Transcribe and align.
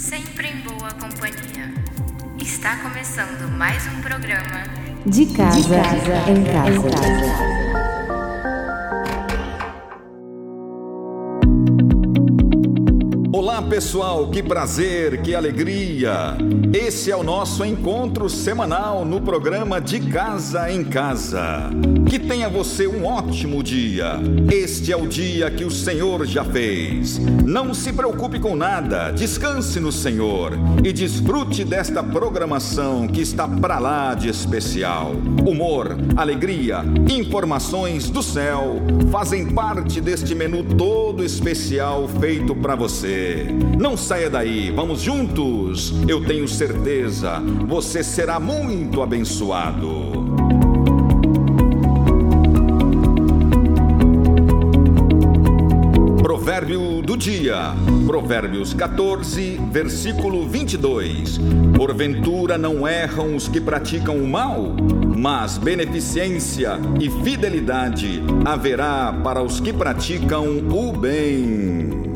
sempre 0.00 0.48
em 0.48 0.56
boa 0.62 0.90
companhia. 0.92 1.74
Está 2.38 2.76
começando 2.76 3.50
mais 3.58 3.86
um 3.86 4.00
programa 4.00 4.64
De 5.04 5.26
casa, 5.26 5.76
em 6.26 6.42
casa. 6.42 7.69
Pessoal, 13.68 14.28
que 14.28 14.42
prazer, 14.42 15.22
que 15.22 15.34
alegria! 15.34 16.36
Esse 16.72 17.10
é 17.10 17.16
o 17.16 17.22
nosso 17.22 17.64
encontro 17.64 18.28
semanal 18.28 19.04
no 19.04 19.20
programa 19.20 19.80
De 19.80 20.00
Casa 20.00 20.70
em 20.70 20.84
Casa. 20.84 21.70
Que 22.08 22.18
tenha 22.18 22.48
você 22.48 22.86
um 22.86 23.04
ótimo 23.04 23.62
dia. 23.62 24.20
Este 24.50 24.92
é 24.92 24.96
o 24.96 25.06
dia 25.06 25.50
que 25.50 25.64
o 25.64 25.70
Senhor 25.70 26.26
já 26.26 26.44
fez. 26.44 27.18
Não 27.18 27.74
se 27.74 27.92
preocupe 27.92 28.38
com 28.38 28.56
nada, 28.56 29.10
descanse 29.10 29.80
no 29.80 29.92
Senhor 29.92 30.52
e 30.84 30.92
desfrute 30.92 31.64
desta 31.64 32.02
programação 32.02 33.06
que 33.08 33.20
está 33.20 33.46
para 33.46 33.78
lá 33.78 34.14
de 34.14 34.28
especial. 34.28 35.12
Humor, 35.46 35.96
alegria, 36.16 36.84
informações 37.08 38.10
do 38.10 38.22
céu 38.22 38.76
fazem 39.10 39.52
parte 39.52 40.00
deste 40.00 40.34
menu 40.34 40.64
todo 40.64 41.24
especial 41.24 42.08
feito 42.20 42.54
para 42.54 42.74
você. 42.74 43.46
Não 43.78 43.96
saia 43.96 44.28
daí, 44.28 44.70
vamos 44.70 45.00
juntos. 45.00 45.92
Eu 46.06 46.24
tenho 46.24 46.46
certeza, 46.46 47.40
você 47.66 48.02
será 48.02 48.38
muito 48.38 49.02
abençoado. 49.02 50.10
Provérbio 56.22 57.00
do 57.02 57.16
dia, 57.16 57.74
Provérbios 58.06 58.74
14, 58.74 59.60
versículo 59.70 60.48
22. 60.48 61.38
Porventura 61.76 62.58
não 62.58 62.86
erram 62.86 63.36
os 63.36 63.48
que 63.48 63.60
praticam 63.60 64.16
o 64.16 64.28
mal, 64.28 64.74
mas 65.16 65.58
beneficência 65.58 66.78
e 67.00 67.08
fidelidade 67.22 68.22
haverá 68.44 69.12
para 69.22 69.42
os 69.42 69.60
que 69.60 69.72
praticam 69.72 70.58
o 70.70 70.92
bem. 70.92 72.09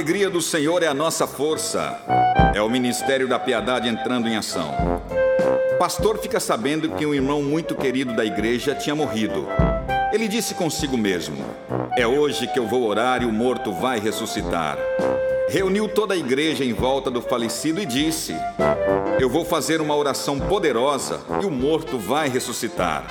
Alegria 0.00 0.30
do 0.30 0.40
Senhor 0.40 0.82
é 0.82 0.86
a 0.86 0.94
nossa 0.94 1.26
força. 1.26 2.00
É 2.54 2.62
o 2.62 2.70
ministério 2.70 3.28
da 3.28 3.38
piedade 3.38 3.86
entrando 3.86 4.28
em 4.28 4.34
ação. 4.34 4.74
Pastor 5.78 6.16
fica 6.16 6.40
sabendo 6.40 6.88
que 6.92 7.04
um 7.04 7.12
irmão 7.12 7.42
muito 7.42 7.74
querido 7.74 8.14
da 8.14 8.24
igreja 8.24 8.74
tinha 8.74 8.94
morrido. 8.94 9.46
Ele 10.10 10.26
disse 10.26 10.54
consigo 10.54 10.96
mesmo: 10.96 11.36
É 11.98 12.06
hoje 12.06 12.46
que 12.46 12.58
eu 12.58 12.66
vou 12.66 12.88
orar 12.88 13.22
e 13.22 13.26
o 13.26 13.32
morto 13.32 13.74
vai 13.74 14.00
ressuscitar. 14.00 14.78
Reuniu 15.50 15.86
toda 15.86 16.14
a 16.14 16.16
igreja 16.16 16.64
em 16.64 16.72
volta 16.72 17.10
do 17.10 17.20
falecido 17.20 17.78
e 17.78 17.84
disse: 17.84 18.34
Eu 19.20 19.28
vou 19.28 19.44
fazer 19.44 19.82
uma 19.82 19.94
oração 19.94 20.40
poderosa 20.40 21.20
e 21.42 21.44
o 21.44 21.50
morto 21.50 21.98
vai 21.98 22.26
ressuscitar. 22.30 23.06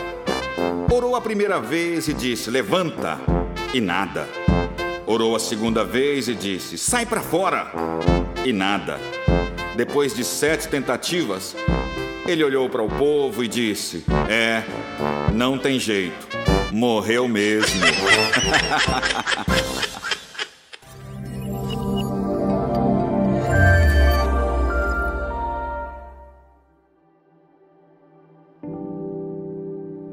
Orou 0.91 1.15
a 1.15 1.21
primeira 1.21 1.61
vez 1.61 2.07
e 2.07 2.15
disse: 2.15 2.49
Levanta. 2.49 3.19
E 3.75 3.79
nada. 3.79 4.27
Orou 5.11 5.35
a 5.35 5.39
segunda 5.39 5.83
vez 5.83 6.27
e 6.27 6.35
disse: 6.35 6.77
Sai 6.77 7.03
para 7.03 7.19
fora! 7.19 7.71
E 8.45 8.53
nada. 8.53 8.99
Depois 9.75 10.13
de 10.13 10.23
sete 10.23 10.67
tentativas, 10.67 11.55
ele 12.27 12.43
olhou 12.43 12.70
para 12.70 12.83
o 12.83 12.87
povo 12.87 13.43
e 13.43 13.47
disse: 13.47 14.05
É, 14.30 14.64
não 15.33 15.58
tem 15.58 15.80
jeito, 15.80 16.27
morreu 16.71 17.27
mesmo. 17.27 17.81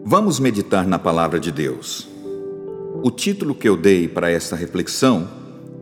Vamos 0.06 0.40
meditar 0.40 0.86
na 0.86 0.98
palavra 0.98 1.38
de 1.38 1.52
Deus. 1.52 2.15
O 3.06 3.10
título 3.12 3.54
que 3.54 3.68
eu 3.68 3.76
dei 3.76 4.08
para 4.08 4.32
essa 4.32 4.56
reflexão 4.56 5.28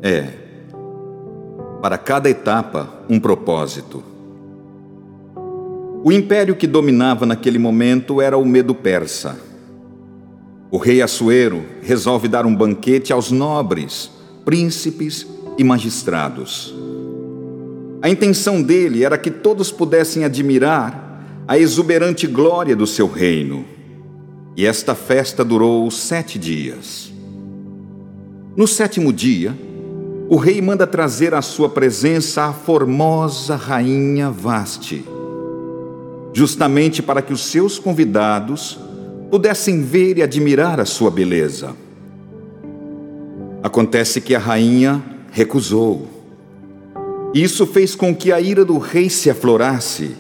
é 0.02 0.28
Para 1.80 1.96
cada 1.96 2.28
etapa, 2.28 3.02
um 3.08 3.18
propósito. 3.18 4.04
O 6.04 6.12
império 6.12 6.54
que 6.54 6.66
dominava 6.66 7.24
naquele 7.24 7.58
momento 7.58 8.20
era 8.20 8.36
o 8.36 8.44
medo 8.44 8.74
persa. 8.74 9.40
O 10.70 10.76
rei 10.76 11.00
Assuero 11.00 11.64
resolve 11.80 12.28
dar 12.28 12.44
um 12.44 12.54
banquete 12.54 13.10
aos 13.10 13.30
nobres, 13.30 14.10
príncipes 14.44 15.26
e 15.56 15.64
magistrados. 15.64 16.74
A 18.02 18.10
intenção 18.10 18.60
dele 18.60 19.02
era 19.02 19.16
que 19.16 19.30
todos 19.30 19.72
pudessem 19.72 20.26
admirar 20.26 21.42
a 21.48 21.58
exuberante 21.58 22.26
glória 22.26 22.76
do 22.76 22.86
seu 22.86 23.06
reino. 23.06 23.64
E 24.54 24.66
esta 24.66 24.94
festa 24.94 25.42
durou 25.42 25.90
sete 25.90 26.38
dias. 26.38 27.13
No 28.56 28.68
sétimo 28.68 29.12
dia, 29.12 29.52
o 30.28 30.36
rei 30.36 30.62
manda 30.62 30.86
trazer 30.86 31.34
à 31.34 31.42
sua 31.42 31.68
presença 31.68 32.44
a 32.44 32.52
formosa 32.52 33.56
rainha 33.56 34.30
Vaste, 34.30 35.04
justamente 36.32 37.02
para 37.02 37.20
que 37.20 37.32
os 37.32 37.46
seus 37.46 37.80
convidados 37.80 38.78
pudessem 39.28 39.82
ver 39.82 40.18
e 40.18 40.22
admirar 40.22 40.78
a 40.78 40.84
sua 40.84 41.10
beleza. 41.10 41.74
Acontece 43.60 44.20
que 44.20 44.36
a 44.36 44.38
rainha 44.38 45.02
recusou. 45.32 46.06
Isso 47.34 47.66
fez 47.66 47.96
com 47.96 48.14
que 48.14 48.30
a 48.30 48.40
ira 48.40 48.64
do 48.64 48.78
rei 48.78 49.10
se 49.10 49.28
aflorasse. 49.28 50.12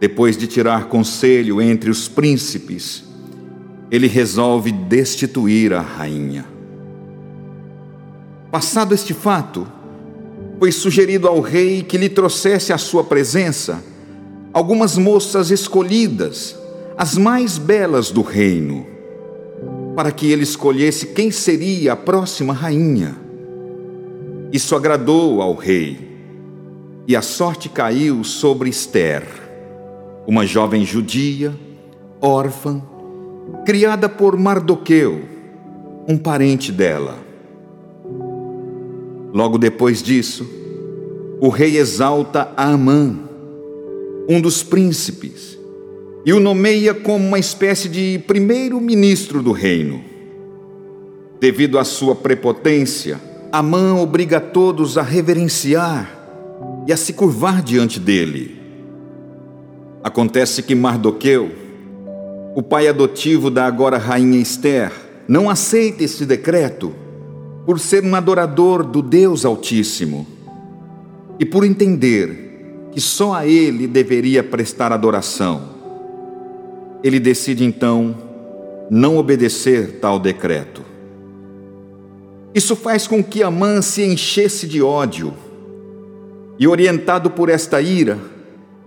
Depois 0.00 0.36
de 0.36 0.48
tirar 0.48 0.88
conselho 0.88 1.62
entre 1.62 1.88
os 1.88 2.08
príncipes, 2.08 3.04
ele 3.92 4.08
resolve 4.08 4.72
destituir 4.72 5.72
a 5.72 5.80
rainha. 5.80 6.55
Passado 8.50 8.94
este 8.94 9.12
fato, 9.12 9.66
foi 10.58 10.72
sugerido 10.72 11.28
ao 11.28 11.40
rei 11.40 11.82
que 11.82 11.98
lhe 11.98 12.08
trouxesse 12.08 12.72
à 12.72 12.78
sua 12.78 13.04
presença 13.04 13.82
algumas 14.52 14.96
moças 14.96 15.50
escolhidas, 15.50 16.56
as 16.96 17.18
mais 17.18 17.58
belas 17.58 18.10
do 18.10 18.22
reino, 18.22 18.86
para 19.94 20.10
que 20.10 20.30
ele 20.32 20.44
escolhesse 20.44 21.08
quem 21.08 21.30
seria 21.30 21.92
a 21.92 21.96
próxima 21.96 22.54
rainha. 22.54 23.16
Isso 24.50 24.74
agradou 24.74 25.42
ao 25.42 25.54
rei, 25.54 25.98
e 27.06 27.14
a 27.14 27.20
sorte 27.20 27.68
caiu 27.68 28.24
sobre 28.24 28.70
Esther, 28.70 29.24
uma 30.26 30.46
jovem 30.46 30.86
judia, 30.86 31.54
órfã, 32.18 32.80
criada 33.66 34.08
por 34.08 34.38
Mardoqueu, 34.38 35.20
um 36.08 36.16
parente 36.16 36.72
dela. 36.72 37.25
Logo 39.36 39.58
depois 39.58 40.02
disso, 40.02 40.48
o 41.38 41.50
rei 41.50 41.76
exalta 41.76 42.54
Amã, 42.56 43.14
um 44.26 44.40
dos 44.40 44.62
príncipes, 44.62 45.58
e 46.24 46.32
o 46.32 46.40
nomeia 46.40 46.94
como 46.94 47.22
uma 47.22 47.38
espécie 47.38 47.86
de 47.86 48.18
primeiro-ministro 48.26 49.42
do 49.42 49.52
reino. 49.52 50.02
Devido 51.38 51.78
à 51.78 51.84
sua 51.84 52.16
prepotência, 52.16 53.20
Amã 53.52 53.96
obriga 53.96 54.40
todos 54.40 54.96
a 54.96 55.02
reverenciar 55.02 56.10
e 56.86 56.92
a 56.94 56.96
se 56.96 57.12
curvar 57.12 57.60
diante 57.60 58.00
dele. 58.00 58.58
Acontece 60.02 60.62
que 60.62 60.74
Mardoqueu, 60.74 61.50
o 62.54 62.62
pai 62.62 62.88
adotivo 62.88 63.50
da 63.50 63.66
agora 63.66 63.98
rainha 63.98 64.40
Esther, 64.40 64.90
não 65.28 65.50
aceita 65.50 66.04
esse 66.04 66.24
decreto 66.24 67.04
por 67.66 67.80
ser 67.80 68.04
um 68.04 68.14
adorador 68.14 68.84
do 68.84 69.02
Deus 69.02 69.44
Altíssimo 69.44 70.24
e 71.38 71.44
por 71.44 71.64
entender 71.64 72.88
que 72.92 73.00
só 73.00 73.34
a 73.34 73.46
Ele 73.46 73.88
deveria 73.88 74.44
prestar 74.44 74.92
adoração. 74.92 75.74
Ele 77.02 77.18
decide 77.18 77.64
então 77.64 78.16
não 78.88 79.16
obedecer 79.18 79.98
tal 80.00 80.20
decreto. 80.20 80.82
Isso 82.54 82.76
faz 82.76 83.06
com 83.06 83.22
que 83.22 83.42
Amã 83.42 83.82
se 83.82 84.02
enchesse 84.02 84.66
de 84.66 84.80
ódio 84.80 85.34
e, 86.58 86.66
orientado 86.66 87.30
por 87.30 87.48
esta 87.48 87.82
ira, 87.82 88.18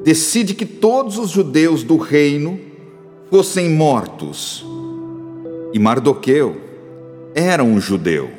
decide 0.03 0.53
que 0.53 0.65
todos 0.65 1.17
os 1.17 1.29
judeus 1.29 1.83
do 1.83 1.97
reino 1.97 2.59
fossem 3.29 3.69
mortos. 3.69 4.65
E 5.71 5.77
Mardoqueu 5.77 6.57
era 7.35 7.63
um 7.63 7.79
judeu. 7.79 8.38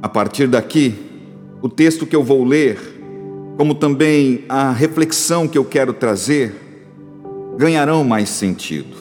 A 0.00 0.08
partir 0.08 0.46
daqui, 0.46 0.94
o 1.60 1.68
texto 1.68 2.06
que 2.06 2.14
eu 2.14 2.22
vou 2.22 2.44
ler, 2.44 2.78
como 3.56 3.74
também 3.74 4.44
a 4.48 4.70
reflexão 4.70 5.48
que 5.48 5.58
eu 5.58 5.64
quero 5.64 5.92
trazer, 5.92 6.54
ganharão 7.56 8.04
mais 8.04 8.28
sentido. 8.28 8.96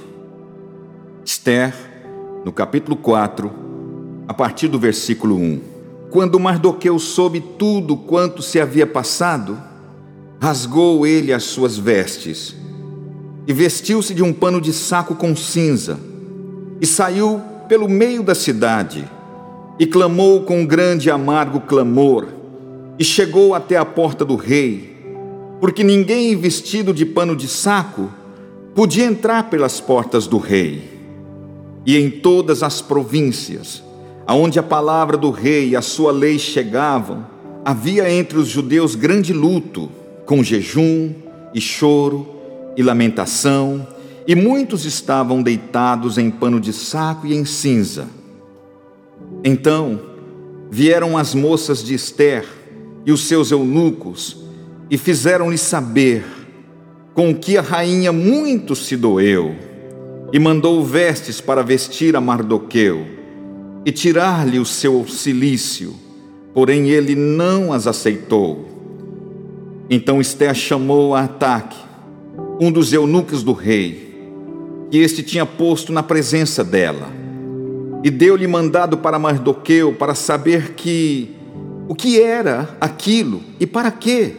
Esther, 1.24 1.72
no 2.44 2.52
capítulo 2.52 2.96
4, 2.96 3.52
a 4.28 4.34
partir 4.34 4.68
do 4.68 4.80
versículo 4.80 5.36
1. 5.36 5.62
Quando 6.10 6.40
Mardoqueu 6.40 6.98
soube 6.98 7.42
tudo 7.42 7.96
quanto 7.96 8.42
se 8.42 8.60
havia 8.60 8.88
passado, 8.88 9.62
rasgou 10.42 11.06
ele 11.06 11.32
as 11.32 11.44
suas 11.44 11.78
vestes 11.78 12.56
e 13.46 13.54
vestiu-se 13.54 14.16
de 14.16 14.24
um 14.24 14.34
pano 14.34 14.60
de 14.60 14.74
saco 14.74 15.14
com 15.14 15.36
cinza 15.36 16.00
e 16.82 16.88
saiu 16.88 17.40
pelo 17.70 17.88
meio 17.88 18.24
da 18.24 18.34
cidade 18.34 19.08
e 19.80 19.86
clamou 19.86 20.42
com 20.42 20.66
grande 20.66 21.08
e 21.08 21.12
amargo 21.12 21.62
clamor, 21.62 22.28
e 22.98 23.04
chegou 23.04 23.54
até 23.54 23.78
a 23.78 23.86
porta 23.86 24.26
do 24.26 24.36
rei, 24.36 24.96
porque 25.60 25.84
ninguém 25.84 26.36
vestido 26.36 26.94
de 26.94 27.06
pano 27.06 27.36
de 27.36 27.48
saco 27.48 28.10
podia 28.74 29.06
entrar 29.06 29.50
pelas 29.50 29.80
portas 29.80 30.26
do 30.26 30.38
rei. 30.38 30.98
E 31.86 31.96
em 31.98 32.10
todas 32.10 32.64
as 32.64 32.82
províncias, 32.82 33.84
aonde 34.26 34.60
a 34.60 34.64
palavra 34.64 35.16
do 35.16 35.30
rei 35.30 35.70
e 35.70 35.76
a 35.76 35.82
sua 35.82 36.12
lei 36.12 36.40
chegavam, 36.40 37.26
havia 37.64 38.12
entre 38.12 38.38
os 38.38 38.48
judeus 38.48 38.96
grande 38.96 39.32
luto, 39.32 39.90
com 40.26 40.44
jejum 40.44 41.14
e 41.54 41.62
choro 41.62 42.28
e 42.76 42.84
lamentação, 42.84 43.88
e 44.28 44.36
muitos 44.36 44.86
estavam 44.86 45.42
deitados 45.42 46.18
em 46.18 46.30
pano 46.30 46.60
de 46.60 46.74
saco 46.74 47.28
e 47.28 47.34
em 47.34 47.46
cinza 47.46 48.08
então 49.44 50.00
vieram 50.70 51.18
as 51.18 51.34
moças 51.34 51.84
de 51.84 51.94
Esther 51.94 52.46
e 53.06 53.12
os 53.12 53.22
seus 53.22 53.52
eunucos 53.52 54.38
e 54.90 54.98
fizeram-lhe 54.98 55.58
saber 55.58 56.26
com 57.14 57.34
que 57.34 57.58
a 57.58 57.62
rainha 57.62 58.12
muito 58.12 58.76
se 58.76 58.96
doeu 58.96 59.56
e 60.32 60.40
mandou 60.40 60.84
vestes 60.84 61.40
para 61.40 61.64
vestir 61.64 62.16
a 62.16 62.22
Mardoqueu 62.22 63.06
e 63.86 63.92
tirar-lhe 63.92 64.60
o 64.60 64.66
seu 64.66 65.08
cilício, 65.08 65.96
porém 66.54 66.90
ele 66.90 67.16
não 67.16 67.72
as 67.72 67.88
aceitou. 67.88 68.68
Então 69.90 70.20
Esther 70.20 70.54
chamou 70.54 71.16
a 71.16 71.22
Ataque, 71.22 71.78
um 72.60 72.72
dos 72.72 72.92
eunucos 72.92 73.44
do 73.44 73.54
rei, 73.54 74.30
que 74.92 74.98
este 74.98 75.24
tinha 75.24 75.46
posto 75.46 75.94
na 75.94 76.04
presença 76.04 76.64
dela 76.64 77.27
e 78.04 78.10
deu-lhe 78.10 78.48
mandado 78.48 78.98
para 78.98 79.20
Mardoqueu 79.20 79.94
para 79.94 80.14
saber 80.14 80.74
que 80.74 81.36
o 81.88 81.96
que 81.96 82.22
era 82.22 82.76
aquilo 82.80 83.42
e 83.60 83.66
para 83.66 83.92
quê. 83.92 84.34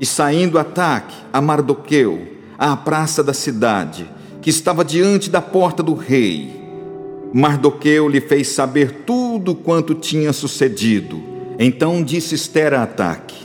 E 0.00 0.06
saindo 0.06 0.58
ataque 0.58 1.14
a 1.32 1.40
Mardoqueu, 1.40 2.28
à 2.56 2.76
praça 2.76 3.22
da 3.22 3.34
cidade, 3.34 4.08
que 4.40 4.50
estava 4.50 4.84
diante 4.84 5.28
da 5.28 5.40
porta 5.40 5.82
do 5.82 5.94
rei, 5.94 6.58
Mardoqueu 7.32 8.08
lhe 8.08 8.20
fez 8.20 8.48
saber 8.48 9.02
tudo 9.04 9.54
quanto 9.54 9.94
tinha 9.94 10.32
sucedido. 10.32 11.20
Então 11.58 12.02
disse 12.02 12.34
Esther 12.34 12.72
a 12.72 12.84
Ataque 12.84 13.36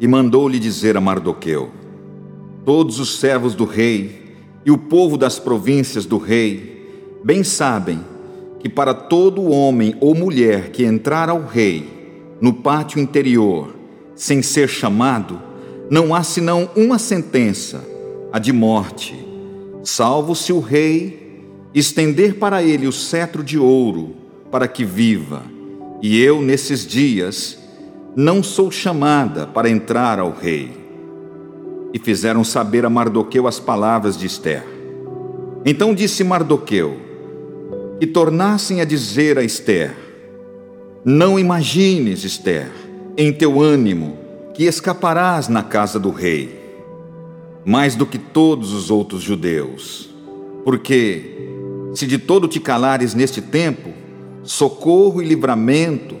e 0.00 0.08
mandou-lhe 0.08 0.58
dizer 0.58 0.96
a 0.96 1.00
Mardoqueu: 1.00 1.70
Todos 2.64 2.98
os 2.98 3.18
servos 3.18 3.54
do 3.54 3.64
rei 3.64 4.34
e 4.64 4.70
o 4.70 4.78
povo 4.78 5.16
das 5.16 5.38
províncias 5.38 6.06
do 6.06 6.18
rei 6.18 7.20
bem 7.22 7.44
sabem 7.44 8.00
que 8.60 8.68
para 8.68 8.94
todo 8.94 9.50
homem 9.50 9.96
ou 10.00 10.14
mulher 10.14 10.70
que 10.70 10.84
entrar 10.84 11.28
ao 11.28 11.44
rei 11.44 12.00
no 12.40 12.52
pátio 12.52 13.00
interior 13.00 13.74
sem 14.14 14.42
ser 14.42 14.68
chamado, 14.68 15.40
não 15.90 16.14
há 16.14 16.22
senão 16.22 16.68
uma 16.76 16.98
sentença, 16.98 17.82
a 18.30 18.38
de 18.38 18.52
morte, 18.52 19.14
salvo 19.82 20.36
se 20.36 20.52
o 20.52 20.60
rei 20.60 21.42
estender 21.74 22.34
para 22.34 22.62
ele 22.62 22.86
o 22.86 22.92
cetro 22.92 23.42
de 23.42 23.58
ouro 23.58 24.14
para 24.50 24.68
que 24.68 24.84
viva. 24.84 25.42
E 26.02 26.20
eu, 26.20 26.42
nesses 26.42 26.86
dias, 26.86 27.58
não 28.14 28.42
sou 28.42 28.70
chamada 28.70 29.46
para 29.46 29.70
entrar 29.70 30.18
ao 30.18 30.32
rei. 30.32 30.70
E 31.92 31.98
fizeram 31.98 32.44
saber 32.44 32.84
a 32.84 32.90
Mardoqueu 32.90 33.46
as 33.46 33.58
palavras 33.58 34.16
de 34.16 34.26
Esther. 34.26 34.64
Então 35.64 35.94
disse 35.94 36.22
Mardoqueu: 36.22 37.09
e 38.00 38.06
tornassem 38.06 38.80
a 38.80 38.84
dizer 38.84 39.38
a 39.38 39.44
Esther: 39.44 39.94
Não 41.04 41.38
imagines, 41.38 42.24
Esther, 42.24 42.70
em 43.16 43.32
teu 43.32 43.60
ânimo, 43.60 44.18
que 44.54 44.64
escaparás 44.64 45.48
na 45.48 45.62
casa 45.62 45.98
do 45.98 46.10
rei, 46.10 46.58
mais 47.64 47.94
do 47.94 48.06
que 48.06 48.18
todos 48.18 48.72
os 48.72 48.90
outros 48.90 49.22
judeus. 49.22 50.08
Porque, 50.64 51.50
se 51.94 52.06
de 52.06 52.18
todo 52.18 52.48
te 52.48 52.58
calares 52.58 53.14
neste 53.14 53.42
tempo, 53.42 53.90
socorro 54.42 55.22
e 55.22 55.26
livramento, 55.26 56.16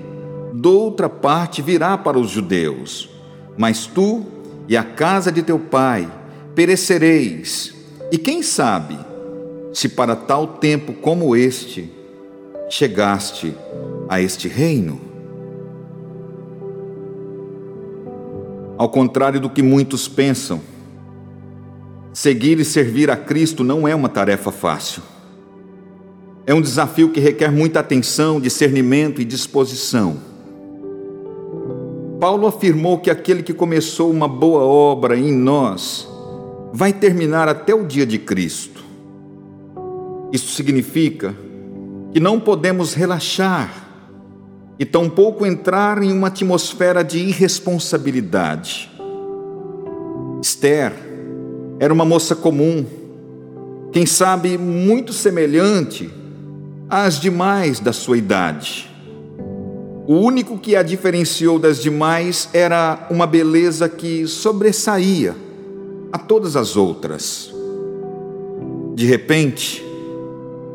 doutra 0.52 1.08
parte 1.08 1.62
virá 1.62 1.96
para 1.96 2.18
os 2.18 2.30
judeus. 2.30 3.08
Mas 3.56 3.86
tu 3.86 4.24
e 4.68 4.76
a 4.76 4.84
casa 4.84 5.32
de 5.32 5.42
teu 5.42 5.58
pai 5.58 6.10
perecereis, 6.54 7.74
e 8.12 8.18
quem 8.18 8.42
sabe, 8.42 8.98
se 9.72 9.88
para 9.88 10.16
tal 10.16 10.46
tempo 10.46 10.92
como 10.92 11.34
este 11.36 11.90
chegaste 12.68 13.54
a 14.08 14.20
este 14.20 14.48
reino? 14.48 15.00
Ao 18.76 18.88
contrário 18.88 19.38
do 19.38 19.50
que 19.50 19.62
muitos 19.62 20.08
pensam, 20.08 20.60
seguir 22.12 22.58
e 22.58 22.64
servir 22.64 23.10
a 23.10 23.16
Cristo 23.16 23.62
não 23.62 23.86
é 23.86 23.94
uma 23.94 24.08
tarefa 24.08 24.50
fácil. 24.50 25.02
É 26.46 26.54
um 26.54 26.60
desafio 26.60 27.10
que 27.10 27.20
requer 27.20 27.52
muita 27.52 27.80
atenção, 27.80 28.40
discernimento 28.40 29.20
e 29.20 29.24
disposição. 29.24 30.16
Paulo 32.18 32.46
afirmou 32.46 32.98
que 32.98 33.10
aquele 33.10 33.42
que 33.42 33.54
começou 33.54 34.10
uma 34.10 34.26
boa 34.26 34.62
obra 34.62 35.16
em 35.16 35.32
nós 35.32 36.08
vai 36.72 36.92
terminar 36.92 37.48
até 37.48 37.74
o 37.74 37.86
dia 37.86 38.04
de 38.06 38.18
Cristo. 38.18 38.79
Isso 40.32 40.52
significa 40.54 41.34
que 42.12 42.20
não 42.20 42.38
podemos 42.38 42.94
relaxar 42.94 43.88
e 44.78 44.84
tampouco 44.84 45.44
entrar 45.44 46.02
em 46.02 46.12
uma 46.12 46.28
atmosfera 46.28 47.04
de 47.04 47.18
irresponsabilidade. 47.18 48.90
Esther 50.42 50.92
era 51.78 51.92
uma 51.92 52.04
moça 52.04 52.34
comum, 52.34 52.86
quem 53.92 54.06
sabe 54.06 54.56
muito 54.56 55.12
semelhante 55.12 56.10
às 56.88 57.20
demais 57.20 57.80
da 57.80 57.92
sua 57.92 58.16
idade. 58.16 58.88
O 60.06 60.14
único 60.14 60.58
que 60.58 60.74
a 60.74 60.82
diferenciou 60.82 61.58
das 61.58 61.80
demais 61.80 62.48
era 62.52 63.06
uma 63.10 63.26
beleza 63.26 63.88
que 63.88 64.26
sobressaía 64.26 65.36
a 66.12 66.18
todas 66.18 66.56
as 66.56 66.76
outras. 66.76 67.52
De 68.94 69.06
repente, 69.06 69.84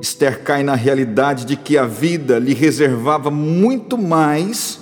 Esther 0.05 0.43
cai 0.43 0.61
na 0.61 0.75
realidade 0.75 1.45
de 1.45 1.55
que 1.55 1.79
a 1.79 1.85
vida 1.87 2.37
lhe 2.37 2.53
reservava 2.53 3.31
muito 3.31 3.97
mais 3.97 4.79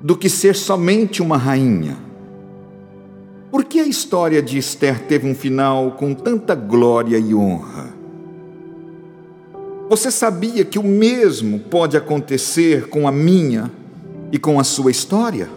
do 0.00 0.16
que 0.16 0.28
ser 0.28 0.54
somente 0.54 1.20
uma 1.20 1.36
rainha. 1.36 1.96
Por 3.50 3.64
que 3.64 3.80
a 3.80 3.86
história 3.86 4.40
de 4.40 4.56
Esther 4.56 5.00
teve 5.06 5.28
um 5.28 5.34
final 5.34 5.90
com 5.92 6.14
tanta 6.14 6.54
glória 6.54 7.18
e 7.18 7.34
honra? 7.34 7.92
Você 9.88 10.08
sabia 10.08 10.64
que 10.64 10.78
o 10.78 10.84
mesmo 10.84 11.58
pode 11.58 11.96
acontecer 11.96 12.88
com 12.88 13.08
a 13.08 13.12
minha 13.12 13.72
e 14.30 14.38
com 14.38 14.60
a 14.60 14.64
sua 14.64 14.92
história? 14.92 15.48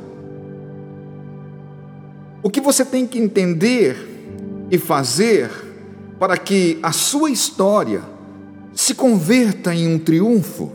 O 2.41 2.49
que 2.49 2.59
você 2.59 2.83
tem 2.83 3.05
que 3.05 3.19
entender 3.19 4.65
e 4.71 4.79
fazer 4.79 5.51
para 6.17 6.35
que 6.35 6.79
a 6.81 6.91
sua 6.91 7.29
história 7.29 8.10
se 8.81 8.95
converta 8.95 9.75
em 9.75 9.87
um 9.87 9.99
triunfo. 9.99 10.71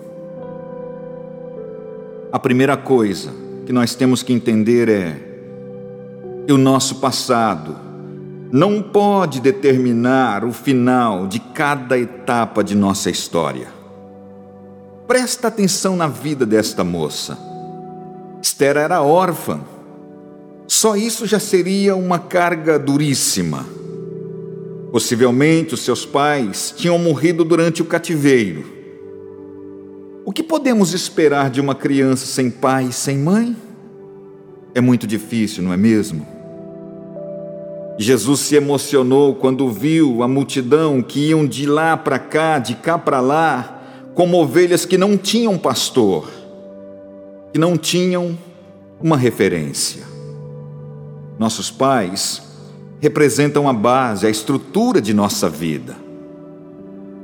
A 2.31 2.39
primeira 2.39 2.77
coisa 2.77 3.33
que 3.67 3.73
nós 3.73 3.97
temos 3.97 4.23
que 4.23 4.33
entender 4.33 4.89
é 4.89 5.17
que 6.47 6.53
o 6.53 6.57
nosso 6.57 7.01
passado 7.01 7.75
não 8.53 8.81
pode 8.81 9.41
determinar 9.41 10.45
o 10.45 10.53
final 10.53 11.27
de 11.27 11.41
cada 11.41 11.99
etapa 11.99 12.63
de 12.63 12.77
nossa 12.77 13.11
história. 13.11 13.67
Presta 15.09 15.49
atenção 15.49 15.97
na 15.97 16.07
vida 16.07 16.47
desta 16.47 16.85
moça. 16.85 17.37
Esther 18.41 18.77
era 18.77 19.03
órfã. 19.03 19.63
Só 20.69 20.95
isso 20.95 21.27
já 21.27 21.41
seria 21.41 21.97
uma 21.97 22.21
carga 22.21 22.79
duríssima. 22.79 23.67
Possivelmente 24.97 25.75
os 25.75 25.81
seus 25.81 26.07
pais 26.07 26.73
tinham 26.75 26.99
morrido 26.99 27.45
durante 27.45 27.83
o 27.83 27.85
cativeiro. 27.85 28.65
o 30.25 30.33
que 30.33 30.43
podemos 30.43 30.95
esperar 30.95 31.51
de 31.51 31.61
uma 31.61 31.75
criança 31.75 32.25
sem 32.25 32.51
pai 32.51 32.87
e 32.87 32.93
sem 32.95 33.19
mãe? 33.19 33.55
É 34.75 34.81
muito 34.81 35.07
difícil, 35.07 35.63
não 35.63 35.71
é 35.71 35.77
mesmo? 35.77 36.27
Jesus 37.99 38.41
se 38.41 38.55
emocionou 38.55 39.35
quando 39.35 39.71
viu 39.71 40.23
a 40.23 40.29
multidão 40.29 41.03
que 41.03 41.29
iam 41.29 41.47
de 41.47 41.67
lá 41.67 41.95
para 41.95 42.19
cá, 42.19 42.59
de 42.59 42.75
cá 42.75 42.97
para 42.97 43.21
lá, 43.21 43.83
como 44.15 44.41
ovelhas 44.41 44.87
que 44.87 44.97
não 44.97 45.19
tinham 45.19 45.59
pastor, 45.59 46.27
que 47.53 47.59
não 47.59 47.77
tinham 47.77 48.39
uma 48.99 49.19
referência. 49.19 50.05
Nossos 51.39 51.71
pais 51.71 52.46
representam 53.01 53.69
a 53.69 53.73
base, 53.73 54.27
a 54.27 54.31
estrutura 54.31 55.01
de 55.01 55.13
nossa 55.13 55.49
vida. 55.49 55.97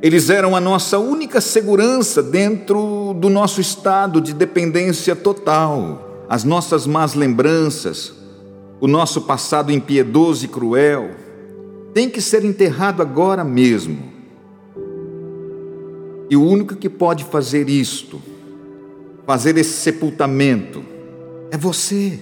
Eles 0.03 0.31
eram 0.31 0.57
a 0.57 0.61
nossa 0.61 0.99
única 0.99 1.41
segurança 1.41 2.23
dentro 2.23 3.15
do 3.15 3.31
nosso 3.31 3.61
estado 3.61 4.21
de 4.21 4.35
dependência 4.35 5.15
total. 5.15 6.25
As 6.29 6.45
nossas 6.45 6.87
más 6.87 7.15
lembranças, 7.15 8.13
o 8.81 8.89
nosso 8.89 9.23
passado 9.23 9.71
impiedoso 9.71 10.45
e 10.45 10.49
cruel, 10.49 11.11
tem 11.95 12.09
que 12.11 12.21
ser 12.21 12.45
enterrado 12.45 13.01
agora 13.01 13.45
mesmo. 13.45 14.11
E 16.29 16.37
o 16.37 16.43
único 16.43 16.75
que 16.75 16.89
pode 16.89 17.25
fazer 17.25 17.69
isto, 17.69 18.21
fazer 19.27 19.57
esse 19.57 19.75
sepultamento, 19.75 20.83
é 21.51 21.57
você. 21.57 22.19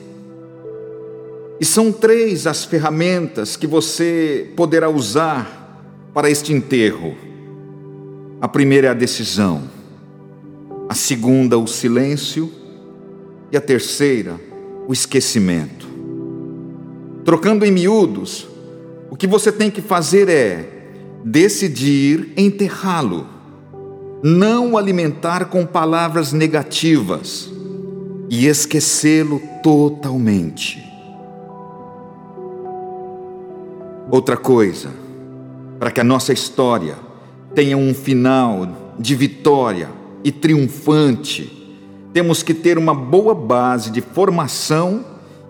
E 1.60 1.64
são 1.64 1.92
três 1.92 2.46
as 2.46 2.64
ferramentas 2.64 3.56
que 3.56 3.66
você 3.66 4.50
poderá 4.56 4.88
usar 4.88 6.08
para 6.14 6.30
este 6.30 6.52
enterro 6.52 7.30
a 8.40 8.48
primeira 8.48 8.86
é 8.86 8.90
a 8.90 8.94
decisão, 8.94 9.64
a 10.88 10.94
segunda, 10.94 11.58
o 11.58 11.66
silêncio, 11.66 12.50
e 13.52 13.56
a 13.56 13.60
terceira, 13.60 14.40
o 14.88 14.94
esquecimento. 14.94 15.86
Trocando 17.22 17.66
em 17.66 17.70
miúdos, 17.70 18.48
o 19.10 19.16
que 19.16 19.26
você 19.26 19.52
tem 19.52 19.70
que 19.70 19.82
fazer 19.82 20.30
é 20.30 20.86
decidir 21.22 22.32
enterrá-lo, 22.34 23.26
não 24.22 24.72
o 24.72 24.78
alimentar 24.78 25.46
com 25.46 25.66
palavras 25.66 26.32
negativas 26.32 27.50
e 28.30 28.46
esquecê-lo 28.46 29.42
totalmente. 29.62 30.82
Outra 34.10 34.36
coisa, 34.36 34.90
para 35.78 35.92
que 35.92 36.00
a 36.00 36.04
nossa 36.04 36.32
história 36.32 36.96
tenha 37.54 37.76
um 37.76 37.94
final 37.94 38.94
de 38.98 39.14
vitória 39.14 39.88
e 40.24 40.32
triunfante, 40.32 41.78
temos 42.12 42.42
que 42.42 42.52
ter 42.52 42.76
uma 42.76 42.92
boa 42.92 43.36
base 43.36 43.88
de 43.88 44.00
formação 44.00 45.04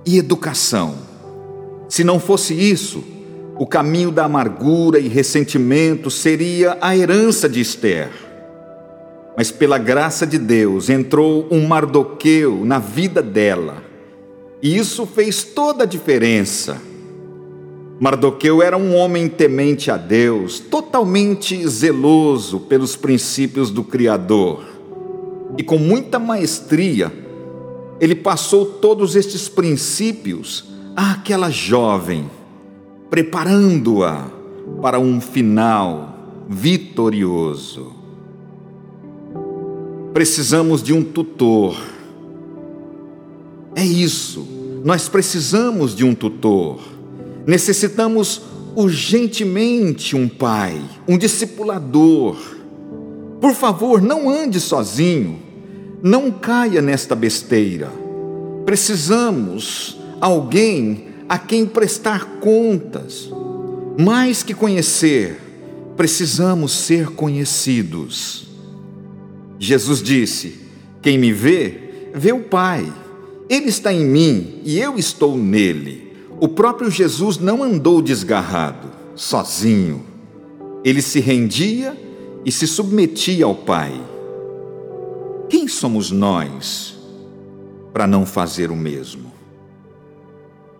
e 0.04 0.18
educação. 0.18 0.94
Se 1.88 2.04
não 2.04 2.20
fosse 2.20 2.52
isso, 2.52 3.02
o 3.56 3.66
caminho 3.66 4.10
da 4.10 4.26
amargura 4.26 4.98
e 4.98 5.08
ressentimento 5.08 6.10
seria 6.10 6.76
a 6.82 6.94
herança 6.94 7.48
de 7.48 7.62
Esther. 7.62 8.10
Mas 9.38 9.50
pela 9.50 9.78
graça 9.78 10.26
de 10.26 10.38
Deus 10.38 10.90
entrou 10.90 11.48
um 11.50 11.66
Mardoqueu 11.66 12.62
na 12.62 12.78
vida 12.78 13.22
dela, 13.22 13.82
e 14.62 14.76
isso 14.76 15.06
fez 15.06 15.42
toda 15.42 15.84
a 15.84 15.86
diferença 15.86 16.89
Mardoqueu 18.00 18.62
era 18.62 18.78
um 18.78 18.96
homem 18.96 19.28
temente 19.28 19.90
a 19.90 19.98
Deus, 19.98 20.58
totalmente 20.58 21.68
zeloso 21.68 22.58
pelos 22.60 22.96
princípios 22.96 23.70
do 23.70 23.84
Criador. 23.84 24.64
E 25.58 25.62
com 25.62 25.76
muita 25.76 26.18
maestria, 26.18 27.12
ele 28.00 28.14
passou 28.14 28.64
todos 28.64 29.16
estes 29.16 29.50
princípios 29.50 30.64
àquela 30.96 31.50
jovem, 31.50 32.30
preparando-a 33.10 34.30
para 34.80 34.98
um 34.98 35.20
final 35.20 36.46
vitorioso. 36.48 37.92
Precisamos 40.14 40.82
de 40.82 40.94
um 40.94 41.04
tutor. 41.04 41.78
É 43.76 43.84
isso, 43.84 44.48
nós 44.82 45.06
precisamos 45.06 45.94
de 45.94 46.02
um 46.02 46.14
tutor. 46.14 46.99
Necessitamos 47.50 48.42
urgentemente 48.76 50.14
um 50.14 50.28
pai, 50.28 50.80
um 51.08 51.18
discipulador. 51.18 52.36
Por 53.40 53.52
favor, 53.54 54.00
não 54.00 54.30
ande 54.30 54.60
sozinho, 54.60 55.42
não 56.00 56.30
caia 56.30 56.80
nesta 56.80 57.16
besteira. 57.16 57.90
Precisamos 58.64 59.98
alguém 60.20 61.08
a 61.28 61.38
quem 61.38 61.66
prestar 61.66 62.38
contas. 62.38 63.28
Mais 63.98 64.44
que 64.44 64.54
conhecer, 64.54 65.40
precisamos 65.96 66.70
ser 66.70 67.08
conhecidos. 67.08 68.46
Jesus 69.58 70.00
disse: 70.00 70.60
Quem 71.02 71.18
me 71.18 71.32
vê, 71.32 72.10
vê 72.14 72.30
o 72.30 72.44
Pai. 72.44 72.92
Ele 73.48 73.70
está 73.70 73.92
em 73.92 74.04
mim 74.04 74.60
e 74.64 74.78
eu 74.78 74.96
estou 74.96 75.36
nele. 75.36 76.09
O 76.40 76.48
próprio 76.48 76.90
Jesus 76.90 77.36
não 77.36 77.62
andou 77.62 78.00
desgarrado, 78.00 78.88
sozinho. 79.14 80.02
Ele 80.82 81.02
se 81.02 81.20
rendia 81.20 81.94
e 82.46 82.50
se 82.50 82.66
submetia 82.66 83.44
ao 83.44 83.54
Pai. 83.54 83.92
Quem 85.50 85.68
somos 85.68 86.10
nós 86.10 86.98
para 87.92 88.06
não 88.06 88.24
fazer 88.24 88.70
o 88.70 88.76
mesmo? 88.76 89.30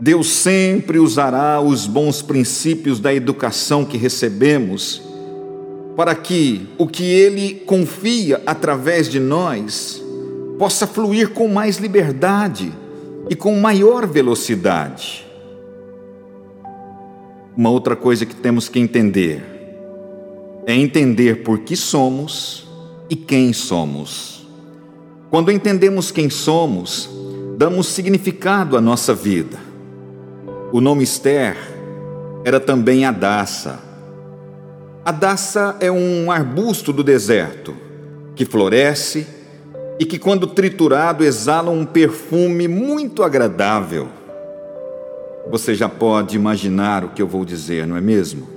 Deus 0.01 0.29
sempre 0.29 0.99
usará 0.99 1.61
os 1.61 1.87
bons 1.87 2.23
princípios 2.23 2.99
da 2.99 3.13
educação 3.13 3.85
que 3.85 3.99
recebemos 3.99 5.03
para 5.95 6.15
que 6.15 6.67
o 6.79 6.87
que 6.87 7.05
Ele 7.05 7.57
confia 7.67 8.41
através 8.47 9.11
de 9.11 9.21
nós 9.21 10.03
possa 10.59 10.87
fluir 10.87 11.29
com 11.35 11.49
mais 11.49 11.77
liberdade 11.77 12.73
e 13.29 13.37
com 13.37 13.55
maior 13.61 14.07
velocidade. 14.07 15.30
Uma 17.57 17.71
outra 17.71 17.97
coisa 17.97 18.25
que 18.25 18.35
temos 18.35 18.69
que 18.69 18.79
entender 18.79 19.43
é 20.67 20.75
entender 20.75 21.43
por 21.43 21.61
que 21.61 21.75
somos 21.75 22.69
e 23.09 23.17
quem 23.17 23.53
somos. 23.53 24.47
Quando 25.31 25.51
entendemos 25.51 26.11
quem 26.11 26.31
somos, 26.31 27.11
damos 27.57 27.89
significado 27.89 28.77
à 28.77 28.81
nossa 28.81 29.15
vida. 29.15 29.59
O 30.73 30.81
nome 30.81 31.03
Esther 31.03 31.57
era 32.45 32.61
também 32.61 33.05
Adassa. 33.05 33.81
Adassa 35.05 35.77
é 35.81 35.91
um 35.91 36.31
arbusto 36.31 36.93
do 36.93 37.03
deserto 37.03 37.75
que 38.37 38.45
floresce 38.45 39.27
e 39.99 40.05
que, 40.05 40.19
quando 40.19 40.47
triturado, 40.47 41.25
exala 41.25 41.71
um 41.71 41.85
perfume 41.85 42.69
muito 42.69 43.23
agradável. 43.23 44.09
Você 45.49 45.75
já 45.75 45.89
pode 45.89 46.37
imaginar 46.37 47.05
o 47.05 47.11
que 47.11 47.23
eu 47.23 47.27
vou 47.27 47.45
dizer, 47.45 47.87
não 47.87 47.97
é 47.97 48.01
mesmo? 48.01 48.49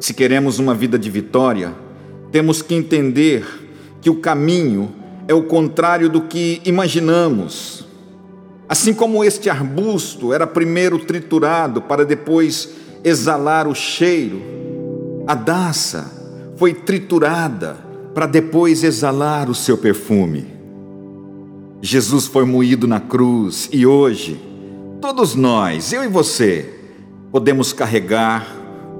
Se 0.00 0.12
queremos 0.12 0.58
uma 0.58 0.74
vida 0.74 0.98
de 0.98 1.08
vitória, 1.08 1.72
temos 2.32 2.60
que 2.60 2.74
entender 2.74 3.44
que 4.00 4.10
o 4.10 4.16
caminho 4.16 4.92
é 5.28 5.34
o 5.34 5.44
contrário 5.44 6.08
do 6.08 6.22
que 6.22 6.60
imaginamos. 6.64 7.86
Assim 8.68 8.92
como 8.92 9.24
este 9.24 9.48
arbusto 9.48 10.32
era 10.32 10.46
primeiro 10.46 10.98
triturado 10.98 11.80
para 11.80 12.04
depois 12.04 12.70
exalar 13.04 13.68
o 13.68 13.74
cheiro, 13.74 14.42
a 15.26 15.34
daça 15.34 16.10
foi 16.56 16.74
triturada 16.74 17.76
para 18.14 18.26
depois 18.26 18.82
exalar 18.82 19.48
o 19.48 19.54
seu 19.54 19.78
perfume. 19.78 20.46
Jesus 21.80 22.26
foi 22.26 22.44
moído 22.44 22.86
na 22.86 23.00
cruz 23.00 23.68
e 23.72 23.86
hoje, 23.86 24.40
Todos 25.02 25.34
nós, 25.34 25.92
eu 25.92 26.04
e 26.04 26.06
você, 26.06 26.74
podemos 27.32 27.72
carregar 27.72 28.46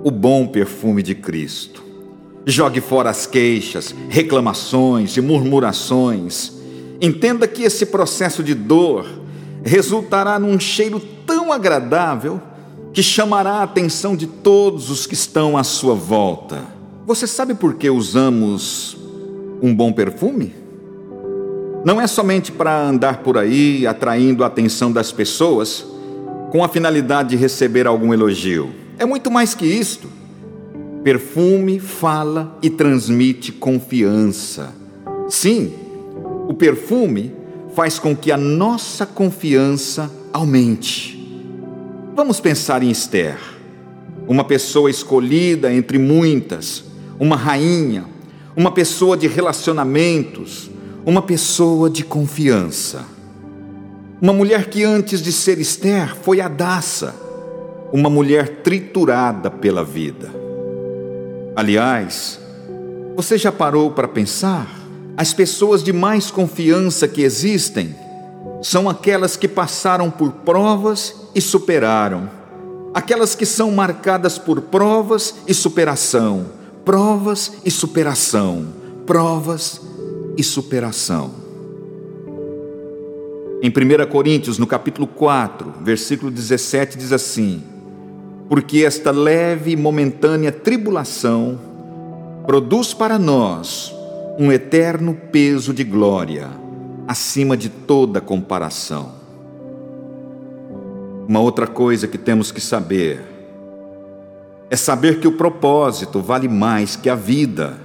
o 0.02 0.10
bom 0.10 0.48
perfume 0.48 1.00
de 1.00 1.14
Cristo. 1.14 1.80
Jogue 2.44 2.80
fora 2.80 3.08
as 3.08 3.24
queixas, 3.24 3.94
reclamações 4.08 5.16
e 5.16 5.20
murmurações. 5.20 6.54
Entenda 7.00 7.46
que 7.46 7.62
esse 7.62 7.86
processo 7.86 8.42
de 8.42 8.52
dor 8.52 9.06
resultará 9.62 10.40
num 10.40 10.58
cheiro 10.58 11.00
tão 11.24 11.52
agradável 11.52 12.42
que 12.92 13.00
chamará 13.00 13.52
a 13.52 13.62
atenção 13.62 14.16
de 14.16 14.26
todos 14.26 14.90
os 14.90 15.06
que 15.06 15.14
estão 15.14 15.56
à 15.56 15.62
sua 15.62 15.94
volta. 15.94 16.64
Você 17.06 17.28
sabe 17.28 17.54
por 17.54 17.74
que 17.74 17.88
usamos 17.88 18.96
um 19.62 19.72
bom 19.72 19.92
perfume? 19.92 20.52
Não 21.84 22.00
é 22.00 22.08
somente 22.08 22.50
para 22.50 22.88
andar 22.88 23.18
por 23.18 23.38
aí 23.38 23.86
atraindo 23.86 24.42
a 24.42 24.48
atenção 24.48 24.90
das 24.90 25.12
pessoas, 25.12 25.91
com 26.52 26.62
a 26.62 26.68
finalidade 26.68 27.30
de 27.30 27.36
receber 27.36 27.86
algum 27.86 28.12
elogio. 28.12 28.74
É 28.98 29.06
muito 29.06 29.30
mais 29.30 29.54
que 29.54 29.64
isto. 29.64 30.06
Perfume 31.02 31.80
fala 31.80 32.58
e 32.60 32.68
transmite 32.68 33.50
confiança, 33.50 34.74
Sim, 35.30 35.72
o 36.46 36.52
perfume 36.52 37.32
faz 37.74 37.98
com 37.98 38.14
que 38.14 38.30
a 38.30 38.36
nossa 38.36 39.06
confiança 39.06 40.10
aumente. 40.30 41.18
Vamos 42.14 42.38
pensar 42.38 42.82
em 42.82 42.90
Esther, 42.90 43.38
uma 44.28 44.44
pessoa 44.44 44.90
escolhida 44.90 45.72
entre 45.72 45.96
muitas, 45.96 46.84
uma 47.18 47.34
rainha, 47.34 48.04
uma 48.54 48.72
pessoa 48.72 49.16
de 49.16 49.26
relacionamentos, 49.26 50.70
uma 51.06 51.22
pessoa 51.22 51.88
de 51.88 52.04
confiança. 52.04 53.06
Uma 54.22 54.32
mulher 54.32 54.70
que 54.70 54.84
antes 54.84 55.20
de 55.20 55.32
ser 55.32 55.58
Esther 55.58 56.14
foi 56.14 56.40
Adassa, 56.40 57.12
uma 57.92 58.08
mulher 58.08 58.62
triturada 58.62 59.50
pela 59.50 59.82
vida. 59.82 60.32
Aliás, 61.56 62.38
você 63.16 63.36
já 63.36 63.50
parou 63.50 63.90
para 63.90 64.06
pensar? 64.06 64.68
As 65.16 65.34
pessoas 65.34 65.82
de 65.82 65.92
mais 65.92 66.30
confiança 66.30 67.08
que 67.08 67.22
existem 67.22 67.96
são 68.62 68.88
aquelas 68.88 69.36
que 69.36 69.48
passaram 69.48 70.08
por 70.08 70.30
provas 70.30 71.16
e 71.34 71.40
superaram, 71.40 72.30
aquelas 72.94 73.34
que 73.34 73.44
são 73.44 73.72
marcadas 73.72 74.38
por 74.38 74.60
provas 74.60 75.34
e 75.48 75.52
superação, 75.52 76.46
provas 76.84 77.54
e 77.64 77.72
superação, 77.72 78.68
provas 79.04 79.80
e 80.36 80.44
superação. 80.44 81.41
Em 83.64 83.68
1 83.70 84.10
Coríntios, 84.10 84.58
no 84.58 84.66
capítulo 84.66 85.06
4, 85.06 85.74
versículo 85.82 86.32
17, 86.32 86.98
diz 86.98 87.12
assim: 87.12 87.62
Porque 88.48 88.84
esta 88.84 89.12
leve 89.12 89.70
e 89.70 89.76
momentânea 89.76 90.50
tribulação 90.50 91.60
produz 92.44 92.92
para 92.92 93.20
nós 93.20 93.94
um 94.36 94.50
eterno 94.50 95.14
peso 95.14 95.72
de 95.72 95.84
glória, 95.84 96.48
acima 97.06 97.56
de 97.56 97.68
toda 97.68 98.20
comparação. 98.20 99.12
Uma 101.28 101.38
outra 101.38 101.68
coisa 101.68 102.08
que 102.08 102.18
temos 102.18 102.50
que 102.50 102.60
saber 102.60 103.22
é 104.68 104.74
saber 104.74 105.20
que 105.20 105.28
o 105.28 105.36
propósito 105.36 106.20
vale 106.20 106.48
mais 106.48 106.96
que 106.96 107.08
a 107.08 107.14
vida. 107.14 107.76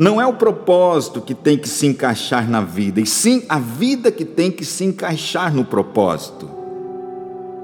Não 0.00 0.18
é 0.18 0.26
o 0.26 0.32
propósito 0.32 1.20
que 1.20 1.34
tem 1.34 1.58
que 1.58 1.68
se 1.68 1.86
encaixar 1.86 2.48
na 2.48 2.62
vida, 2.62 3.02
e 3.02 3.06
sim 3.06 3.42
a 3.50 3.58
vida 3.58 4.10
que 4.10 4.24
tem 4.24 4.50
que 4.50 4.64
se 4.64 4.82
encaixar 4.82 5.54
no 5.54 5.62
propósito. 5.62 6.48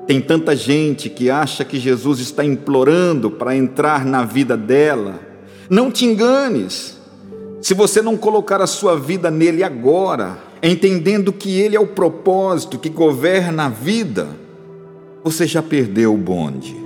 Tem 0.06 0.20
tanta 0.20 0.54
gente 0.54 1.08
que 1.08 1.30
acha 1.30 1.64
que 1.64 1.80
Jesus 1.80 2.20
está 2.20 2.44
implorando 2.44 3.30
para 3.30 3.56
entrar 3.56 4.04
na 4.04 4.22
vida 4.22 4.54
dela. 4.54 5.18
Não 5.70 5.90
te 5.90 6.04
enganes. 6.04 6.98
Se 7.62 7.72
você 7.72 8.02
não 8.02 8.18
colocar 8.18 8.60
a 8.60 8.66
sua 8.66 8.98
vida 8.98 9.30
nele 9.30 9.64
agora, 9.64 10.36
entendendo 10.62 11.32
que 11.32 11.58
ele 11.58 11.74
é 11.74 11.80
o 11.80 11.86
propósito 11.86 12.78
que 12.78 12.90
governa 12.90 13.64
a 13.64 13.70
vida, 13.70 14.28
você 15.24 15.46
já 15.46 15.62
perdeu 15.62 16.12
o 16.12 16.18
bonde. 16.18 16.85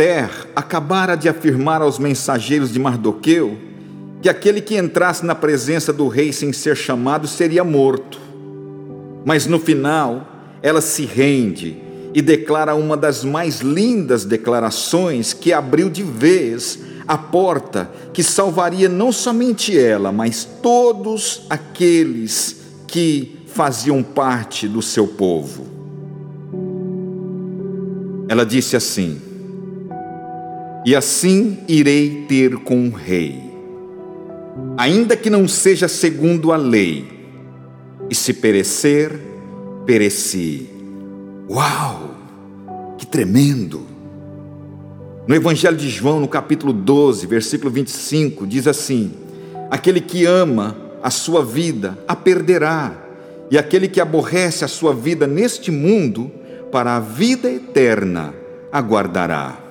Esther 0.00 0.30
acabara 0.56 1.14
de 1.14 1.28
afirmar 1.28 1.82
aos 1.82 1.98
mensageiros 1.98 2.72
de 2.72 2.78
Mardoqueu 2.78 3.58
que 4.22 4.30
aquele 4.30 4.62
que 4.62 4.78
entrasse 4.78 5.26
na 5.26 5.34
presença 5.34 5.92
do 5.92 6.08
rei 6.08 6.32
sem 6.32 6.54
ser 6.54 6.74
chamado 6.74 7.28
seria 7.28 7.62
morto. 7.62 8.18
Mas 9.26 9.46
no 9.46 9.60
final, 9.60 10.26
ela 10.62 10.80
se 10.80 11.04
rende 11.04 11.76
e 12.14 12.22
declara 12.22 12.74
uma 12.74 12.96
das 12.96 13.24
mais 13.24 13.60
lindas 13.60 14.24
declarações 14.24 15.34
que 15.34 15.52
abriu 15.52 15.90
de 15.90 16.02
vez 16.02 16.78
a 17.06 17.18
porta 17.18 17.90
que 18.14 18.22
salvaria 18.22 18.88
não 18.88 19.12
somente 19.12 19.78
ela, 19.78 20.10
mas 20.10 20.48
todos 20.62 21.42
aqueles 21.50 22.56
que 22.86 23.44
faziam 23.48 24.02
parte 24.02 24.66
do 24.66 24.80
seu 24.80 25.06
povo. 25.06 25.66
Ela 28.28 28.46
disse 28.46 28.76
assim: 28.76 29.29
e 30.84 30.96
assim 30.96 31.58
irei 31.68 32.24
ter 32.26 32.56
com 32.58 32.88
o 32.88 32.90
rei, 32.90 33.38
ainda 34.76 35.16
que 35.16 35.28
não 35.28 35.46
seja 35.46 35.88
segundo 35.88 36.52
a 36.52 36.56
lei, 36.56 37.20
e 38.08 38.14
se 38.14 38.32
perecer, 38.32 39.12
pereci. 39.86 40.68
Uau! 41.48 42.14
Que 42.98 43.06
tremendo! 43.06 43.86
No 45.26 45.34
Evangelho 45.34 45.76
de 45.76 45.88
João, 45.88 46.18
no 46.18 46.26
capítulo 46.26 46.72
12, 46.72 47.26
versículo 47.26 47.70
25, 47.70 48.46
diz 48.46 48.66
assim: 48.66 49.12
Aquele 49.70 50.00
que 50.00 50.24
ama 50.24 50.76
a 51.02 51.10
sua 51.10 51.44
vida 51.44 51.98
a 52.08 52.16
perderá, 52.16 52.96
e 53.50 53.58
aquele 53.58 53.86
que 53.86 54.00
aborrece 54.00 54.64
a 54.64 54.68
sua 54.68 54.94
vida 54.94 55.26
neste 55.26 55.70
mundo, 55.70 56.32
para 56.72 56.96
a 56.96 57.00
vida 57.00 57.50
eterna 57.50 58.34
aguardará. 58.72 59.69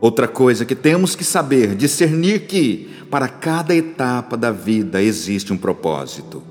Outra 0.00 0.28
coisa 0.28 0.64
que 0.64 0.74
temos 0.74 1.16
que 1.16 1.24
saber, 1.24 1.74
discernir 1.74 2.40
que 2.46 2.90
para 3.10 3.28
cada 3.28 3.74
etapa 3.74 4.36
da 4.36 4.50
vida 4.50 5.02
existe 5.02 5.52
um 5.52 5.56
propósito. 5.56 6.42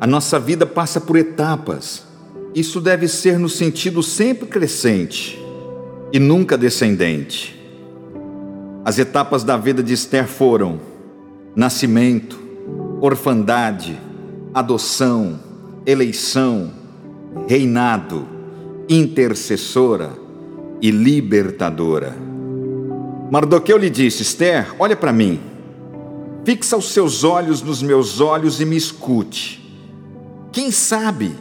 A 0.00 0.06
nossa 0.06 0.38
vida 0.38 0.64
passa 0.66 1.00
por 1.00 1.16
etapas. 1.16 2.04
Isso 2.54 2.80
deve 2.80 3.08
ser 3.08 3.38
no 3.38 3.48
sentido 3.48 4.02
sempre 4.02 4.46
crescente 4.46 5.38
e 6.12 6.18
nunca 6.18 6.56
descendente. 6.56 7.60
As 8.84 8.98
etapas 8.98 9.44
da 9.44 9.56
vida 9.56 9.82
de 9.82 9.92
Esther 9.92 10.26
foram 10.26 10.80
nascimento, 11.54 12.40
orfandade, 13.00 13.98
adoção, 14.52 15.38
eleição, 15.86 16.72
reinado, 17.46 18.26
intercessora 18.88 20.10
e 20.80 20.90
libertadora. 20.90 22.31
Mardoqueu 23.32 23.78
lhe 23.78 23.88
disse: 23.88 24.20
Esther, 24.20 24.74
olha 24.78 24.94
para 24.94 25.10
mim. 25.10 25.40
Fixa 26.44 26.76
os 26.76 26.92
seus 26.92 27.24
olhos 27.24 27.62
nos 27.62 27.82
meus 27.82 28.20
olhos 28.20 28.60
e 28.60 28.66
me 28.66 28.76
escute. 28.76 29.58
Quem 30.52 30.70
sabe 30.70 31.32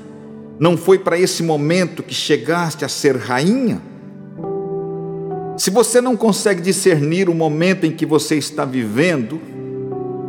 não 0.57 0.77
foi 0.77 0.97
para 0.97 1.19
esse 1.19 1.43
momento 1.43 2.01
que 2.01 2.13
chegaste 2.13 2.85
a 2.85 2.87
ser 2.87 3.17
rainha? 3.17 3.81
Se 5.57 5.69
você 5.69 5.99
não 5.99 6.15
consegue 6.15 6.61
discernir 6.61 7.27
o 7.27 7.35
momento 7.35 7.85
em 7.85 7.91
que 7.91 8.05
você 8.05 8.37
está 8.37 8.63
vivendo, 8.63 9.41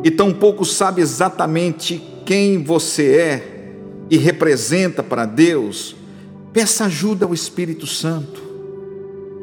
e 0.03 0.11
tampouco 0.11 0.65
sabe 0.65 1.01
exatamente 1.01 2.03
quem 2.27 2.61
você 2.65 3.15
é 3.15 3.75
e 4.11 4.17
representa 4.17 5.01
para 5.01 5.25
Deus, 5.25 5.95
peça 6.53 6.87
ajuda 6.87 7.25
ao 7.25 7.33
Espírito 7.33 7.87
Santo. 7.87 8.43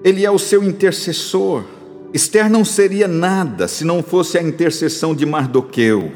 Ele 0.03 0.25
é 0.25 0.29
o 0.29 0.37
seu 0.37 0.61
intercessor 0.61 1.78
Esther 2.13 2.49
não 2.49 2.65
seria 2.65 3.07
nada 3.07 3.67
se 3.67 3.85
não 3.85 4.01
fosse 4.01 4.37
a 4.37 4.41
intercessão 4.41 5.13
de 5.13 5.25
Mardoqueu. 5.25 6.11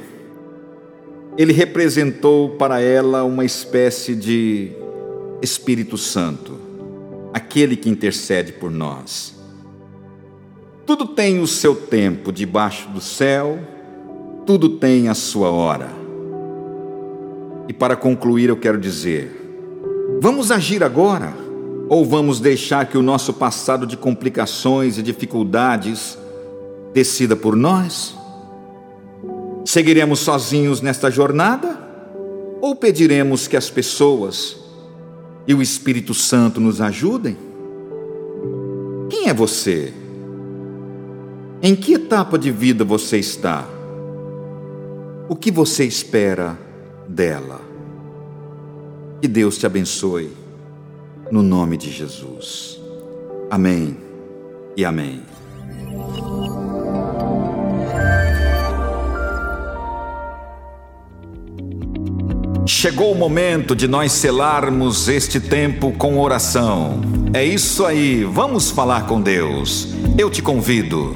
Ele 1.38 1.53
representou 1.53 2.51
para 2.51 2.82
ela 2.82 3.23
uma 3.23 3.45
espécie 3.45 4.15
de 4.15 4.71
Espírito 5.41 5.97
Santo, 5.97 6.58
aquele 7.34 7.75
que 7.75 7.89
intercede 7.89 8.53
por 8.53 8.71
nós. 8.71 9.36
Tudo 10.86 11.08
tem 11.08 11.39
o 11.39 11.47
seu 11.47 11.75
tempo 11.75 12.32
debaixo 12.32 12.89
do 12.89 12.99
céu, 12.99 13.60
tudo 14.45 14.69
tem 14.69 15.10
a 15.10 15.13
sua 15.13 15.49
hora. 15.49 15.89
E 17.67 17.73
para 17.73 17.95
concluir, 17.95 18.49
eu 18.49 18.58
quero 18.58 18.79
dizer: 18.79 19.32
vamos 20.19 20.51
agir 20.51 20.84
agora 20.84 21.42
ou 21.93 22.03
vamos 22.03 22.39
deixar 22.39 22.88
que 22.88 22.97
o 22.97 23.03
nosso 23.03 23.32
passado 23.34 23.86
de 23.86 23.95
complicações 23.95 24.97
e 24.97 25.03
dificuldades 25.03 26.17
decida 26.91 27.36
por 27.36 27.56
nós? 27.56 28.15
Seguiremos 29.63 30.17
sozinhos 30.21 30.82
nesta 30.82 31.12
jornada? 31.12 31.77
Ou 32.60 32.75
pediremos 32.75 33.47
que 33.47 33.56
as 33.56 33.69
pessoas 33.69 34.58
e 35.45 35.53
o 35.53 35.62
Espírito 35.62 36.15
Santo 36.15 36.60
nos 36.60 36.82
ajudem? 36.82 37.38
Quem 39.08 39.29
é 39.29 39.34
você? 39.34 39.93
Em 41.62 41.75
que 41.75 41.93
etapa 41.93 42.39
de 42.39 42.49
vida 42.49 42.84
você 42.84 43.19
está? 43.19 43.69
O 45.29 45.36
que 45.36 45.51
você 45.51 45.86
espera 45.86 46.58
dela? 47.08 47.62
Que 49.21 49.27
Deus 49.27 49.60
te 49.60 49.67
abençoe 49.67 50.42
no 51.34 51.41
nome 51.41 51.78
de 51.78 51.89
Jesus. 51.89 52.80
Amém 53.50 53.98
e 54.78 54.86
amém. 54.86 55.19
Chegou 62.67 63.12
o 63.12 63.15
momento 63.15 63.76
de 63.76 63.88
nós 63.88 64.12
selarmos 64.12 65.10
este 65.10 65.39
tempo 65.39 65.91
com 65.93 66.19
oração. 66.19 67.02
É 67.34 67.43
isso 67.43 67.84
aí, 67.84 68.24
vamos 68.24 68.69
falar 68.69 69.08
com 69.08 69.19
Deus. 69.19 69.88
Eu 70.15 70.30
te 70.30 70.39
convido. 70.43 71.15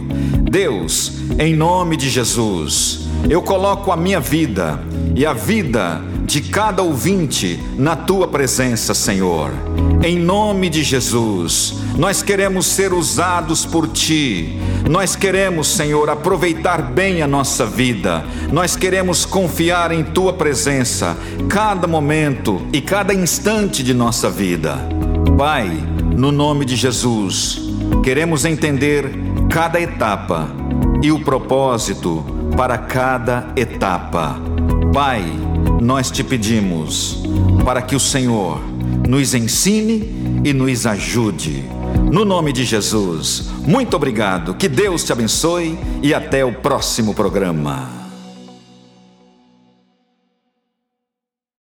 Deus, 0.49 1.11
em 1.37 1.55
nome 1.55 1.95
de 1.95 2.09
Jesus, 2.09 3.01
eu 3.29 3.43
coloco 3.43 3.91
a 3.91 3.95
minha 3.95 4.19
vida 4.19 4.79
e 5.15 5.27
a 5.27 5.33
vida 5.33 6.01
de 6.27 6.41
cada 6.41 6.83
ouvinte 6.83 7.57
na 7.77 7.95
tua 7.95 8.27
presença, 8.27 8.93
Senhor. 8.93 9.49
Em 10.03 10.19
nome 10.19 10.69
de 10.69 10.83
Jesus, 10.83 11.75
nós 11.97 12.21
queremos 12.21 12.65
ser 12.65 12.91
usados 12.91 13.65
por 13.65 13.87
ti. 13.87 14.59
Nós 14.89 15.15
queremos, 15.15 15.69
Senhor, 15.69 16.09
aproveitar 16.09 16.81
bem 16.81 17.21
a 17.21 17.27
nossa 17.27 17.65
vida. 17.65 18.25
Nós 18.51 18.75
queremos 18.75 19.25
confiar 19.25 19.93
em 19.93 20.03
tua 20.03 20.33
presença 20.33 21.17
cada 21.47 21.87
momento 21.87 22.61
e 22.73 22.81
cada 22.81 23.13
instante 23.13 23.81
de 23.81 23.93
nossa 23.93 24.29
vida. 24.29 24.77
Pai, 25.37 25.69
no 26.13 26.29
nome 26.29 26.65
de 26.65 26.75
Jesus, 26.75 27.61
queremos 28.03 28.43
entender 28.43 29.11
cada 29.49 29.79
etapa 29.79 30.49
e 31.01 31.09
o 31.09 31.23
propósito 31.23 32.25
para 32.57 32.77
cada 32.77 33.47
etapa. 33.55 34.35
Pai, 34.93 35.23
nós 35.81 36.09
te 36.09 36.23
pedimos 36.23 37.23
para 37.63 37.81
que 37.81 37.95
o 37.95 37.99
Senhor 37.99 38.61
nos 39.07 39.33
ensine 39.33 40.41
e 40.43 40.53
nos 40.53 40.85
ajude. 40.85 41.63
No 42.11 42.23
nome 42.23 42.53
de 42.53 42.63
Jesus, 42.63 43.49
muito 43.65 43.95
obrigado, 43.95 44.53
que 44.53 44.67
Deus 44.67 45.03
te 45.03 45.11
abençoe 45.11 45.77
e 46.01 46.13
até 46.13 46.43
o 46.45 46.53
próximo 46.53 47.13
programa. 47.13 48.06